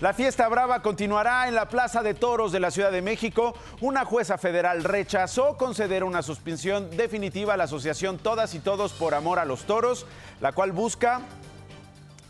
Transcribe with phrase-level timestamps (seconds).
[0.00, 3.54] La fiesta brava continuará en la Plaza de Toros de la Ciudad de México.
[3.80, 9.14] Una jueza federal rechazó conceder una suspensión definitiva a la asociación Todas y Todos por
[9.14, 10.04] Amor a los Toros,
[10.40, 11.20] la cual busca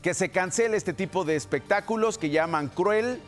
[0.02, 3.22] que se cancele este tipo de espectáculos que llaman cruel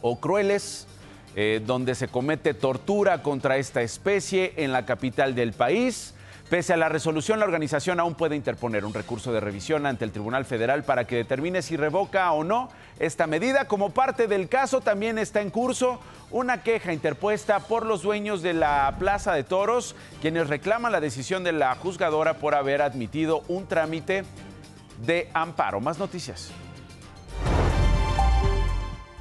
[0.00, 0.86] o crueles,
[1.36, 6.14] eh, donde se comete tortura contra esta especie en la capital del país.
[6.50, 10.12] Pese a la resolución, la organización aún puede interponer un recurso de revisión ante el
[10.12, 13.66] Tribunal Federal para que determine si revoca o no esta medida.
[13.66, 16.00] Como parte del caso, también está en curso
[16.30, 21.44] una queja interpuesta por los dueños de la Plaza de Toros, quienes reclaman la decisión
[21.44, 24.24] de la juzgadora por haber admitido un trámite
[25.04, 25.80] de amparo.
[25.80, 26.50] Más noticias.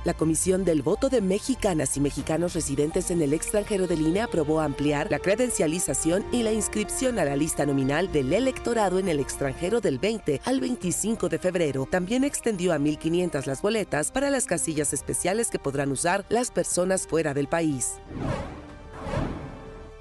[0.07, 4.61] La Comisión del Voto de Mexicanas y Mexicanos residentes en el extranjero del INE aprobó
[4.61, 9.81] ampliar la credencialización y la inscripción a la lista nominal del electorado en el extranjero
[9.81, 11.89] del 20 al 25 de febrero.
[11.91, 17.05] También extendió a 1.500 las boletas para las casillas especiales que podrán usar las personas
[17.05, 17.95] fuera del país.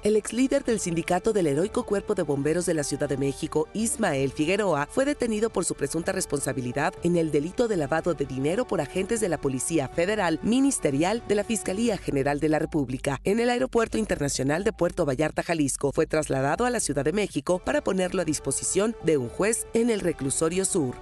[0.07, 3.67] El ex líder del sindicato del heroico cuerpo de bomberos de la Ciudad de México,
[3.73, 8.65] Ismael Figueroa, fue detenido por su presunta responsabilidad en el delito de lavado de dinero
[8.65, 13.19] por agentes de la Policía Federal Ministerial de la Fiscalía General de la República.
[13.25, 17.59] En el Aeropuerto Internacional de Puerto Vallarta, Jalisco, fue trasladado a la Ciudad de México
[17.59, 20.95] para ponerlo a disposición de un juez en el reclusorio sur.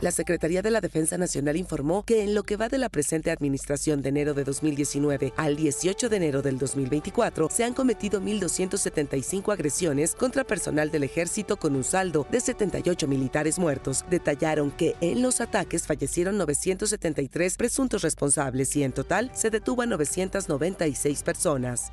[0.00, 3.32] La Secretaría de la Defensa Nacional informó que en lo que va de la presente
[3.32, 9.52] administración de enero de 2019 al 18 de enero del 2024 se han cometido 1.275
[9.52, 14.04] agresiones contra personal del ejército con un saldo de 78 militares muertos.
[14.08, 19.86] Detallaron que en los ataques fallecieron 973 presuntos responsables y en total se detuvo a
[19.86, 21.90] 996 personas.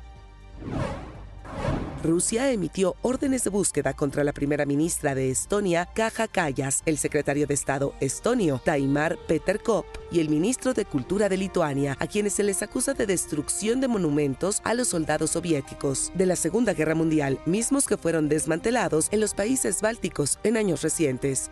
[2.06, 7.46] Rusia emitió órdenes de búsqueda contra la primera ministra de Estonia, Kaja Kallas, el secretario
[7.46, 12.44] de Estado estonio, Taimar Peterkop, y el ministro de Cultura de Lituania, a quienes se
[12.44, 17.40] les acusa de destrucción de monumentos a los soldados soviéticos de la Segunda Guerra Mundial,
[17.44, 21.50] mismos que fueron desmantelados en los países bálticos en años recientes.